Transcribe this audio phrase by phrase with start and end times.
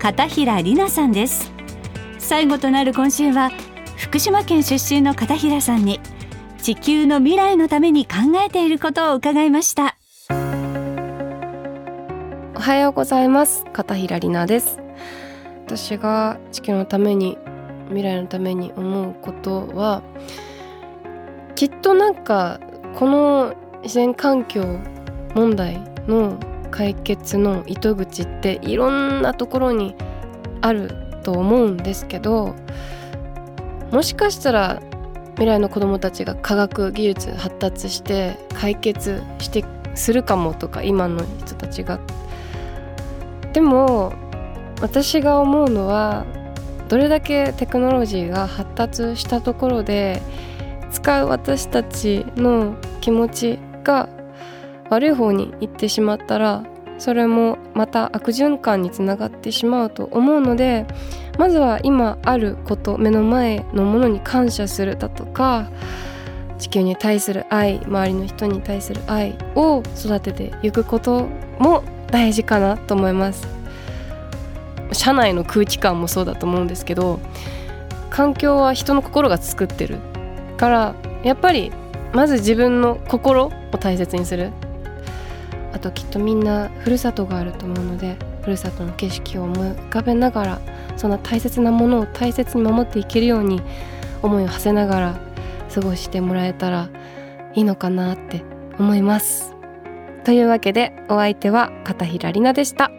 [0.00, 1.52] 片平里奈さんです。
[2.18, 3.50] 最後となる今週は
[3.98, 6.00] 福島県出身の片平さんに
[6.62, 9.98] 地球の未来のために考えていることを伺いました。
[12.56, 13.66] おはようございます。
[13.74, 14.78] 片平里奈です。
[15.66, 17.36] 私が地球のために
[17.88, 20.02] 未来のために思うことは
[21.56, 22.58] きっとなんか
[22.94, 24.64] この自然環境
[25.34, 29.94] 問題の解決の糸口っていろんなところに
[30.60, 30.90] ある
[31.22, 32.54] と思うんですけど
[33.90, 34.80] もしかしたら
[35.32, 41.98] 未来の子どもたちが科学技術発達して解決してするかもとか今の人たちが。
[43.52, 44.12] でも
[44.80, 46.24] 私が思うのは
[46.88, 50.22] どれだけテクノロジーが発達したところで
[50.90, 54.08] 使う私たちの気持ちが
[54.90, 56.64] 悪い方に行ってしまったら
[56.98, 60.86] それもまた悪循環につながってしまうと思うので
[61.38, 65.70] まずは今あること目の前のものに感謝するだとか
[66.58, 71.26] 地球に対する愛周りの人に対する愛を育てていくこと
[71.58, 73.60] も大事かなと思います。
[74.92, 77.20] 社内の空気感もそうだと思うんですけど
[78.10, 79.98] 環境は人の心が作ってる
[80.56, 81.70] からやっぱり
[82.12, 84.50] まず自分の心を大切にする。
[85.80, 90.60] ときっとみんなふるさとがあると思うのでふるさとの景色を思い浮かべながら
[90.96, 93.60] そんな大切なものを大切に守っていけるように
[94.22, 95.20] 思いを馳せながら
[95.74, 96.90] 過ごしてもらえたら
[97.54, 98.42] いいのかなって
[98.78, 99.54] 思います。
[100.24, 102.90] というわけでお相手は片平里菜でした。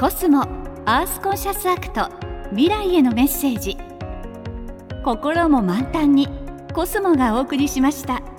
[0.00, 0.42] コスモ
[0.86, 2.23] アースコンシャスアクト。
[2.50, 3.76] 未来へのメッセージ
[5.04, 6.28] 心も満タンに
[6.72, 8.33] コスモがお送りしました。